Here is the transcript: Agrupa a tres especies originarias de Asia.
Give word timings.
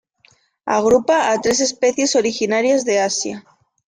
Agrupa 0.75 1.29
a 1.31 1.39
tres 1.41 1.59
especies 1.61 2.15
originarias 2.15 2.85
de 2.85 3.01
Asia. 3.01 3.45